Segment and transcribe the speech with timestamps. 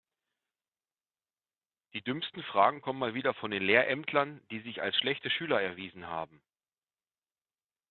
[1.93, 6.07] Die dümmsten Fragen kommen mal wieder von den Lehrämtlern, die sich als schlechte Schüler erwiesen
[6.07, 6.41] haben.